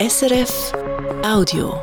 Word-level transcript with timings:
SRF 0.00 0.72
Audio. 1.22 1.74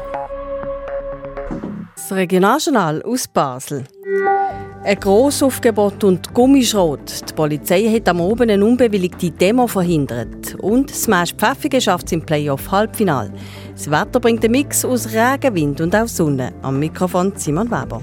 Das 1.96 2.12
Regionaljournal 2.12 3.04
aus 3.04 3.28
Basel. 3.28 3.84
Ein 4.84 5.00
Grossaufgebot 5.00 6.04
und 6.04 6.34
Gummischrot. 6.34 7.30
Die 7.30 7.34
Polizei 7.36 7.84
hat 7.84 8.10
am 8.10 8.20
Oben 8.20 8.50
eine 8.50 8.66
unbewilligte 8.66 9.30
Demo 9.30 9.68
verhindert. 9.68 10.56
Und 10.56 10.90
Smash 10.90 11.36
Pfäffige 11.36 11.80
schafft 11.80 12.08
es 12.08 12.14
im 12.14 12.26
Playoff-Halbfinal. 12.26 13.32
Das 13.74 13.92
Wetter 13.92 14.20
bringt 14.20 14.44
einen 14.44 14.54
Mix 14.54 14.84
aus 14.84 15.14
Regen, 15.14 15.54
Wind 15.54 15.80
und 15.82 15.96
auch 15.96 16.08
Sonne. 16.08 16.54
Am 16.64 16.80
Mikrofon 16.80 17.34
Simon 17.36 17.70
Weber. 17.70 18.02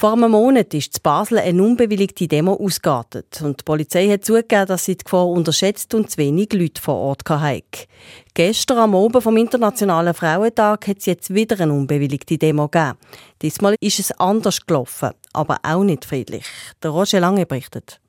Vor 0.00 0.14
einem 0.14 0.30
Monat 0.30 0.72
ist 0.72 0.96
in 0.96 1.02
Basel 1.02 1.40
eine 1.40 1.62
unbewilligte 1.62 2.26
Demo 2.26 2.54
ausgeartet 2.54 3.42
und 3.42 3.60
die 3.60 3.64
Polizei 3.64 4.08
hat 4.08 4.24
zugegeben, 4.24 4.64
dass 4.64 4.86
sie 4.86 4.96
die 4.96 5.04
Gefahr 5.04 5.28
unterschätzt 5.28 5.92
und 5.92 6.10
zu 6.10 6.16
wenig 6.16 6.54
Leute 6.54 6.80
vor 6.80 6.94
Ort 6.94 7.28
hatten. 7.28 7.60
Gestern 8.32 8.78
am 8.78 8.94
Abend 8.94 9.22
vom 9.22 9.36
Internationalen 9.36 10.14
Frauentag 10.14 10.88
hat 10.88 11.00
es 11.00 11.04
jetzt 11.04 11.34
wieder 11.34 11.60
eine 11.60 11.74
unbewilligte 11.74 12.38
Demo 12.38 12.68
gegeben. 12.68 12.96
Diesmal 13.42 13.76
ist 13.78 14.00
es 14.00 14.10
anders 14.12 14.64
gelaufen, 14.64 15.10
aber 15.34 15.58
auch 15.62 15.84
nicht 15.84 16.06
friedlich. 16.06 16.46
Der 16.82 16.92
Roger 16.92 17.20
Lange 17.20 17.44
berichtet. 17.44 18.00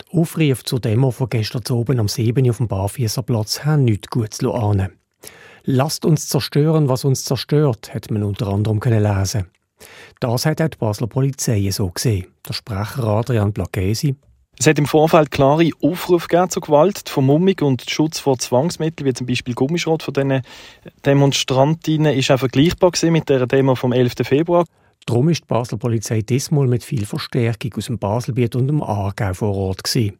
Die 0.00 0.18
Aufrufe 0.18 0.64
zur 0.64 0.80
Demo 0.80 1.12
von 1.12 1.28
gestern 1.30 1.62
oben 1.70 2.00
am 2.00 2.08
7 2.08 2.50
auf 2.50 2.56
dem 2.56 2.66
Barfieserplatz 2.66 3.64
haben 3.64 3.84
nichts 3.84 4.10
Gutes 4.10 4.44
ahnen. 4.44 4.98
Lasst 5.62 6.04
uns 6.06 6.26
zerstören, 6.26 6.88
was 6.88 7.04
uns 7.04 7.24
zerstört, 7.24 7.94
hat 7.94 8.10
man 8.10 8.24
unter 8.24 8.48
anderem 8.48 8.80
lesen 8.82 9.46
das 10.20 10.46
hat 10.46 10.60
auch 10.60 10.68
die 10.68 10.78
Basler 10.78 11.06
Polizei 11.06 11.68
so 11.70 11.88
gesehen. 11.90 12.26
Der 12.48 12.52
Sprecher 12.52 13.04
Adrian 13.04 13.52
Blagesi. 13.52 14.16
Es 14.58 14.66
hat 14.66 14.78
im 14.78 14.86
Vorfeld 14.86 15.30
klare 15.30 15.68
Aufrufe 15.82 16.28
zur 16.48 16.62
Gewalt, 16.62 17.08
die 17.08 17.10
Vermummung 17.10 17.56
und 17.60 17.90
Schutz 17.90 18.18
vor 18.18 18.38
Zwangsmitteln, 18.38 19.06
wie 19.06 19.12
zum 19.12 19.26
Beispiel 19.26 19.54
Gummischrot 19.54 20.02
von 20.02 20.14
diesen 20.14 20.42
Demonstrantinnen, 21.04 22.14
ist 22.14 22.30
auch 22.30 22.38
vergleichbar 22.38 22.92
mit 23.10 23.28
der 23.28 23.46
Demo 23.46 23.74
vom 23.74 23.92
11. 23.92 24.14
Februar. 24.22 24.64
Darum 25.04 25.28
ist 25.28 25.42
die 25.42 25.46
Basler 25.46 25.78
Polizei 25.78 26.22
diesmal 26.22 26.66
mit 26.66 26.82
viel 26.82 27.04
Verstärkung 27.04 27.74
aus 27.76 27.86
dem 27.86 27.98
Baselbiet 27.98 28.56
und 28.56 28.66
dem 28.66 28.82
Aargau 28.82 29.34
vor 29.34 29.54
Ort 29.54 29.84
gewesen. 29.84 30.18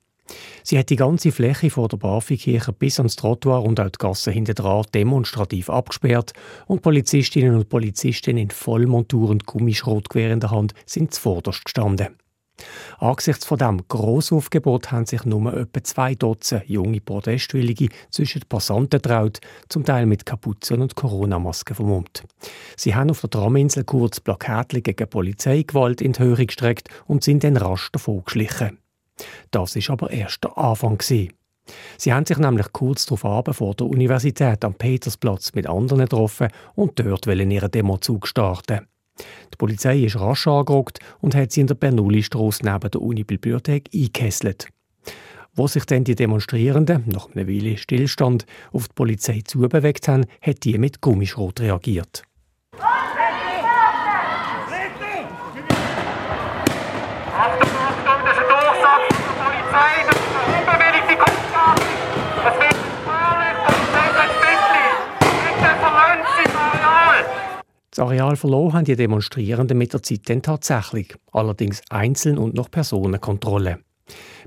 Sie 0.63 0.79
hat 0.79 0.91
die 0.91 0.97
ganze 0.97 1.33
Fläche 1.33 1.71
vor 1.71 1.89
der 1.89 1.97
Barfikirche 1.99 2.73
bis 2.73 2.99
ans 2.99 3.17
Trottoir 3.17 3.63
und 3.63 3.81
auch 3.81 3.91
die 3.91 3.99
Gasse 3.99 4.31
hinter 4.31 4.55
dran 4.55 4.85
demonstrativ 4.95 5.71
abgesperrt 5.71 6.33
und 6.67 6.83
Polizistinnen 6.83 7.55
und 7.55 7.69
Polizisten 7.69 8.37
in 8.37 8.51
Vollmontur 8.51 9.31
und 9.31 9.47
Gummischrotgewehr 9.47 10.33
in 10.33 10.41
der 10.41 10.51
Hand 10.51 10.75
sind 10.87 11.15
zuvorderst 11.15 11.65
gestanden. 11.65 12.17
Angesichts 12.99 13.45
von 13.45 13.59
dem 13.59 13.87
Grossaufgebot 13.89 14.91
haben 14.91 15.07
sich 15.07 15.25
nur 15.25 15.53
etwa 15.53 15.85
zwei 15.85 16.15
Dutzend 16.15 16.69
junge 16.69 17.01
Protestwillige 17.01 17.89
zwischen 18.11 18.41
den 18.41 18.49
Passanten 18.49 19.03
traut, 19.03 19.41
zum 19.69 19.85
Teil 19.85 20.07
mit 20.07 20.25
Kapuzen 20.25 20.81
und 20.81 20.95
Corona-Masken 20.95 21.75
vermummt. 21.75 22.25
Sie 22.77 22.95
haben 22.95 23.11
auf 23.11 23.21
der 23.21 23.31
Traminsel 23.31 23.85
kurz 23.85 24.21
Plakate 24.21 24.81
gegen 24.81 25.09
Polizeigewalt 25.09 26.01
in 26.01 26.13
die 26.13 26.21
Höhe 26.21 26.47
gestreckt 26.47 26.89
und 27.07 27.23
sind 27.23 27.45
dann 27.45 27.57
rasch 27.57 27.91
davon 27.93 28.25
geschlichen. 28.25 28.79
Das 29.51 29.77
ist 29.77 29.91
aber 29.91 30.11
erst 30.11 30.45
der 30.45 30.57
Anfang. 30.59 31.01
Sie 31.01 32.13
haben 32.13 32.27
sich 32.27 32.39
nämlich 32.39 32.73
kurz 32.73 33.07
darauf 33.07 33.57
vor 33.57 33.75
der 33.75 33.87
Universität 33.87 34.65
am 34.65 34.75
Petersplatz 34.75 35.55
mit 35.55 35.67
anderen 35.67 36.03
getroffen 36.03 36.49
und 36.75 36.99
dort 36.99 37.27
wollen 37.27 37.51
ihre 37.51 37.69
Demozug 37.69 38.29
starten. 38.29 38.87
Die 39.53 39.57
Polizei 39.57 40.01
ist 40.01 40.17
rasch 40.17 40.47
angerückt 40.47 41.01
und 41.21 41.35
hat 41.35 41.53
sie 41.53 41.63
in 41.63 41.67
der 41.67 41.75
Bernoulli-Strasse 41.75 42.65
neben 42.65 42.91
der 42.91 43.01
Unibibliothek 43.01 43.89
eingekesselt. 43.93 44.69
Wo 45.55 45.67
sich 45.67 45.87
dann 45.87 46.05
die 46.05 46.15
Demonstrierenden, 46.15 47.05
nach 47.07 47.35
einem 47.35 47.49
Weile 47.49 47.79
Stillstand, 47.79 48.45
auf 48.73 48.89
die 48.89 48.95
Polizei 48.95 49.41
zubewegt 49.43 50.07
haben, 50.07 50.27
hat 50.43 50.65
die 50.65 50.77
mit 50.77 51.01
Gummischrot 51.01 51.61
reagiert. 51.61 52.25
Das 67.97 68.05
Areal 68.05 68.37
verloren 68.37 68.75
haben 68.75 68.85
die 68.85 68.95
Demonstrierenden 68.95 69.79
mit 69.79 69.95
der 69.95 70.03
Zeit 70.03 70.29
dann 70.29 70.43
tatsächlich, 70.43 71.15
allerdings 71.33 71.81
einzeln 71.89 72.37
und 72.37 72.53
nach 72.55 72.71
Personenkontrolle. 72.71 73.79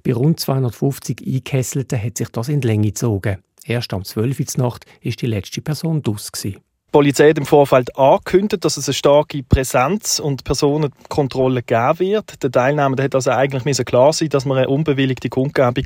Bei 0.04 0.14
rund 0.14 0.40
250 0.40 1.24
Einkesselten 1.26 2.00
hat 2.00 2.20
sich 2.20 2.30
das 2.30 2.48
in 2.48 2.62
die 2.62 2.68
Länge 2.68 2.90
gezogen. 2.90 3.38
Erst 3.66 3.92
am 3.92 4.06
12. 4.06 4.40
Uhr 4.40 4.46
Nacht 4.58 4.86
war 5.04 5.12
die 5.12 5.26
letzte 5.26 5.64
Person 5.64 6.04
dus. 6.04 6.32
Die 6.32 6.58
Polizei 6.92 7.32
hat 7.32 7.40
im 7.40 7.48
Vorfeld 7.48 7.98
angekündigt, 7.98 8.64
dass 8.64 8.78
es 8.78 8.88
eine 8.88 8.94
starke 8.94 9.42
Präsenz 9.42 10.20
und 10.20 10.44
Personenkontrolle 10.44 11.64
geben 11.64 12.00
wird. 12.00 12.44
Den 12.44 12.52
Teilnehmenden 12.52 13.04
hat 13.04 13.16
also 13.16 13.32
eigentlich 13.32 13.84
klar 13.84 14.14
sein, 14.14 14.30
dass 14.30 14.46
man 14.46 14.60
eine 14.60 14.70
unbewilligte 14.70 15.30
Kundgebung 15.30 15.86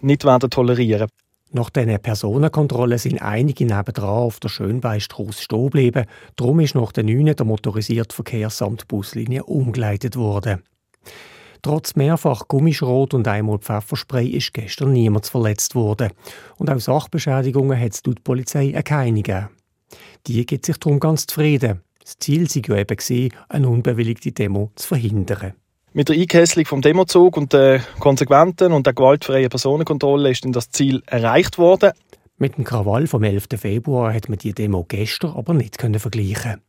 nicht 0.00 0.22
tolerieren 0.22 1.00
werden. 1.00 1.10
Nach 1.54 1.68
diesen 1.68 1.98
Personenkontrollen 1.98 2.96
sind 2.96 3.20
einige 3.20 3.66
nebendran 3.66 4.08
auf 4.08 4.40
der 4.40 4.48
Schönweistrasse 4.48 5.42
stehen 5.42 5.64
geblieben. 5.64 6.06
Darum 6.36 6.60
ist 6.60 6.74
nach 6.74 6.92
der 6.92 7.04
9. 7.04 7.36
der 7.36 7.44
motorisierte 7.44 8.14
Verkehrsamt 8.14 8.88
Buslinie 8.88 9.44
umgeleitet 9.44 10.16
worden. 10.16 10.62
Trotz 11.60 11.94
mehrfach 11.94 12.48
Gummischrot 12.48 13.12
und 13.12 13.28
einmal 13.28 13.58
Pfefferspray 13.58 14.26
ist 14.28 14.54
gestern 14.54 14.94
niemand 14.94 15.26
verletzt 15.26 15.74
worden. 15.74 16.10
Und 16.56 16.70
auch 16.70 16.80
Sachbeschädigungen 16.80 17.78
hat 17.78 17.92
es 17.92 18.02
laut 18.06 18.24
Polizei 18.24 18.72
keine 18.82 19.22
gegeben. 19.22 19.50
Die 20.26 20.46
gibt 20.46 20.64
sich 20.64 20.78
darum 20.78 21.00
ganz 21.00 21.26
zufrieden. 21.26 21.82
Das 22.02 22.18
Ziel 22.18 22.48
war 22.48 22.76
ja 22.76 22.82
eben, 22.82 23.30
eine 23.48 23.68
unbewilligte 23.68 24.32
Demo 24.32 24.72
zu 24.74 24.88
verhindern. 24.88 25.52
Mit 25.94 26.08
der 26.08 26.16
Einkesselung 26.16 26.64
vom 26.64 26.80
Demozug 26.80 27.36
und 27.36 27.52
der 27.52 27.80
konsequenten 27.98 28.72
und 28.72 28.86
der 28.86 28.94
gewaltfreien 28.94 29.50
Personenkontrolle 29.50 30.30
ist 30.30 30.42
dann 30.42 30.52
das 30.52 30.70
Ziel 30.70 31.02
erreicht 31.04 31.58
worden. 31.58 31.92
Mit 32.38 32.56
dem 32.56 32.64
Krawall 32.64 33.06
vom 33.06 33.22
11. 33.22 33.48
Februar 33.58 34.14
hat 34.14 34.30
man 34.30 34.38
die 34.38 34.54
Demo 34.54 34.86
gestern 34.88 35.32
aber 35.32 35.52
nicht 35.52 35.76
können 35.76 36.00
vergleichen. 36.00 36.62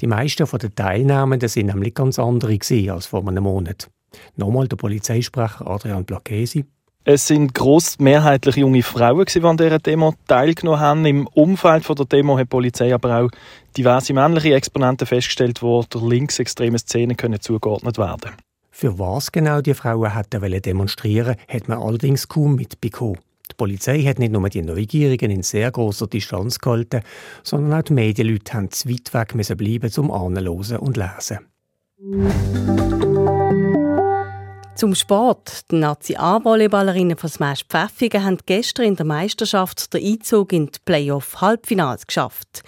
Die 0.00 0.06
meisten 0.06 0.46
der 0.46 0.74
Teilnehmenden 0.74 1.50
sind 1.50 1.66
nämlich 1.66 1.92
ganz 1.92 2.18
andere 2.18 2.58
als 2.90 3.04
vor 3.04 3.28
einem 3.28 3.44
Monat. 3.44 3.90
Nochmal 4.36 4.66
der 4.66 4.76
Polizeisprecher 4.76 5.66
Adrian 5.66 6.06
Placchesi. 6.06 6.64
Es 7.04 7.26
sind 7.26 7.52
grossmehrheitlich 7.52 8.56
junge 8.56 8.82
Frauen, 8.82 9.26
die 9.26 9.42
an 9.42 9.58
dieser 9.58 9.78
Demo 9.78 10.14
teilgenommen 10.26 10.80
haben. 10.80 11.04
Im 11.04 11.26
Umfeld 11.26 11.86
der 11.86 12.06
Demo 12.06 12.38
hat 12.38 12.44
die 12.44 12.48
Polizei 12.48 12.94
aber 12.94 13.20
auch 13.20 13.30
diverse 13.76 14.14
männliche 14.14 14.54
Exponenten 14.54 15.06
festgestellt, 15.06 15.60
die 15.60 15.80
der 15.92 16.00
linksextremen 16.00 16.78
Szene 16.78 17.14
zugeordnet 17.40 17.98
werden 17.98 18.20
können. 18.20 18.43
Für 18.76 18.98
was 18.98 19.30
genau 19.30 19.60
die 19.60 19.72
Frauen 19.72 20.12
hätten 20.12 20.60
demonstrieren 20.62 21.36
hat 21.46 21.68
man 21.68 21.78
allerdings 21.78 22.26
kaum 22.26 22.56
mitbekommen. 22.56 23.20
Die 23.48 23.54
Polizei 23.56 24.02
hat 24.02 24.18
nicht 24.18 24.32
nur 24.32 24.48
die 24.48 24.62
Neugierigen 24.62 25.30
in 25.30 25.44
sehr 25.44 25.70
großer 25.70 26.08
Distanz 26.08 26.58
gehalten, 26.58 27.02
sondern 27.44 27.78
auch 27.78 27.84
die 27.84 27.92
Medienleute 27.92 28.52
haben 28.52 28.72
zu 28.72 28.88
weit 28.88 29.14
weg 29.14 29.36
müssen 29.36 29.56
bleiben, 29.56 29.92
zum 29.92 30.10
Anhören 30.10 30.78
und 30.78 30.96
Lesen. 30.96 31.38
Zum 34.74 34.96
Sport. 34.96 35.70
Die 35.70 35.76
Nazi-A-Volleyballerinnen 35.76 37.16
von 37.16 37.30
Smash 37.30 37.64
Pfäffigen 37.68 38.24
haben 38.24 38.38
gestern 38.44 38.86
in 38.86 38.96
der 38.96 39.06
Meisterschaft 39.06 39.94
den 39.94 40.04
Einzug 40.04 40.52
in 40.52 40.66
die 40.66 40.80
Playoff-Halbfinals 40.84 42.08
geschafft. 42.08 42.64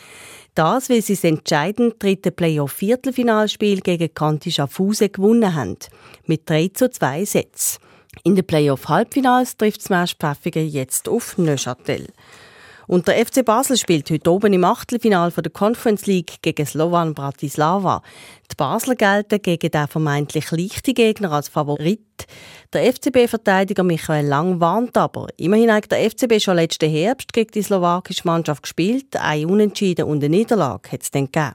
Das, 0.56 0.89
weil 0.89 1.03
sie 1.03 1.15
das 1.15 1.25
entscheidende 1.25 1.97
dritte 1.99 2.31
Playoff-Viertelfinalspiel 2.31 3.83
gegen 3.83 4.15
Kanti 4.15 4.50
Schaffhausen 4.50 5.12
gewonnen 5.12 5.55
haben. 5.55 5.77
Mit 6.25 6.49
3 6.49 6.69
zu 6.72 6.91
2 6.91 7.27
Sätzen. 7.27 7.78
In 8.25 8.37
den 8.37 8.47
Playoff-Halbfinals 8.47 9.59
trifft 9.59 9.83
Smash 9.83 10.16
Pfäffigen 10.16 10.66
jetzt 10.66 11.11
auf 11.11 11.37
Neuchâtel. 11.37 12.06
Und 12.87 13.09
der 13.09 13.25
FC 13.25 13.45
Basel 13.45 13.77
spielt 13.77 14.10
heute 14.10 14.31
oben 14.31 14.53
im 14.53 14.65
Achtelfinal 14.65 15.31
der 15.31 15.51
Conference 15.51 16.07
League 16.07 16.37
gegen 16.43 16.66
Slovan 16.66 17.15
Bratislava. 17.15 18.03
Die 18.51 18.55
Basler 18.57 18.95
gelten 18.95 19.43
gegen 19.43 19.71
den 19.71 19.89
vermeintlich 19.89 20.51
leichten 20.51 20.95
Gegner 20.95 21.33
als 21.33 21.49
Favorit. 21.49 22.27
Der 22.72 22.93
FCB-Verteidiger 22.93 23.83
Michael 23.83 24.27
Lang 24.27 24.60
warnt 24.60 24.97
aber. 24.97 25.27
Immerhin 25.37 25.72
hat 25.72 25.91
der 25.91 26.10
FCB 26.10 26.41
schon 26.41 26.57
letzten 26.57 26.91
Herbst 26.91 27.33
gegen 27.33 27.51
die 27.51 27.63
slowakische 27.63 28.22
Mannschaft 28.25 28.63
gespielt. 28.63 29.16
Ein 29.16 29.47
Unentschieden 29.47 30.05
und 30.05 30.22
eine 30.22 30.37
Niederlage 30.37 30.93
hat 30.93 31.03
es 31.03 31.10
dann 31.10 31.27
gegeben. 31.27 31.55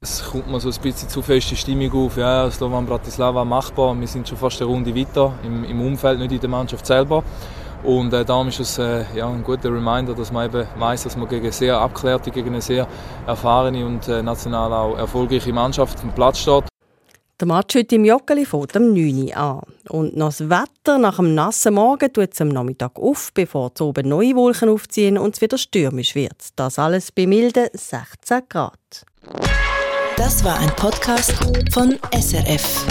Es 0.00 0.20
kommt 0.20 0.48
mir 0.48 0.58
so 0.58 0.68
ein 0.68 0.80
bisschen 0.82 1.08
zu 1.08 1.22
feste 1.22 1.54
Stimmung 1.54 1.92
auf. 1.92 2.16
Ja, 2.16 2.50
Slovan 2.50 2.86
Bratislava 2.86 3.44
machbar. 3.44 3.94
Wir 4.00 4.08
sind 4.08 4.28
schon 4.28 4.36
fast 4.36 4.60
eine 4.60 4.68
Runde 4.68 4.96
weiter 4.96 5.32
im, 5.44 5.62
im 5.62 5.80
Umfeld, 5.80 6.18
nicht 6.18 6.32
in 6.32 6.40
der 6.40 6.50
Mannschaft 6.50 6.86
selber. 6.86 7.22
Und 7.84 8.12
äh, 8.12 8.24
darum 8.24 8.48
ist 8.48 8.60
es 8.60 8.78
äh, 8.78 9.04
ja, 9.14 9.28
ein 9.28 9.42
guter 9.42 9.72
Reminder, 9.72 10.14
dass 10.14 10.30
man 10.30 10.46
eben 10.46 10.66
weiß, 10.78 11.04
dass 11.04 11.16
man 11.16 11.28
gegen 11.28 11.50
sehr 11.50 11.78
abklärte, 11.78 12.30
gegen 12.30 12.50
eine 12.50 12.60
sehr 12.60 12.86
erfahrene 13.26 13.84
und 13.84 14.06
äh, 14.08 14.22
national 14.22 14.72
auch 14.72 14.96
erfolgreiche 14.96 15.52
Mannschaft 15.52 15.96
auf 15.96 16.00
dem 16.00 16.12
Platz 16.12 16.38
steht. 16.38 16.64
Der 17.40 17.48
Match 17.48 17.74
heute 17.74 17.96
im 17.96 18.04
Joggeli 18.04 18.44
fängt 18.44 18.76
am 18.76 18.92
9 18.92 19.24
Uhr 19.24 19.36
an. 19.36 19.62
Und 19.88 20.16
noch 20.16 20.28
das 20.28 20.48
Wetter 20.48 20.98
nach 20.98 21.18
einem 21.18 21.34
nassen 21.34 21.74
Morgen 21.74 22.12
tut 22.12 22.34
es 22.34 22.40
am 22.40 22.48
Nachmittag 22.48 22.96
auf, 23.00 23.32
bevor 23.34 23.72
es 23.74 23.80
oben 23.80 24.08
neue 24.08 24.36
Wolken 24.36 24.68
aufziehen 24.68 25.18
und 25.18 25.34
es 25.34 25.40
wieder 25.40 25.58
stürmisch 25.58 26.14
wird. 26.14 26.50
Das 26.54 26.78
alles 26.78 27.10
bei 27.10 27.26
milden 27.26 27.66
16 27.72 28.42
Grad. 28.48 28.78
Das 30.16 30.44
war 30.44 30.56
ein 30.60 30.70
Podcast 30.76 31.34
von 31.72 31.98
SRF. 32.12 32.86